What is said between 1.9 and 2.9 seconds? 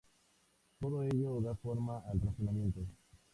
al razonamiento.